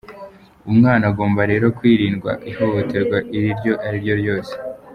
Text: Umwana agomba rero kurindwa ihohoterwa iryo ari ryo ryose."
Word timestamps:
Umwana 0.71 1.03
agomba 1.11 1.41
rero 1.51 1.65
kurindwa 1.77 2.31
ihohoterwa 2.51 3.17
iryo 3.39 3.73
ari 3.85 3.97
ryo 4.03 4.13
ryose." 4.21 4.53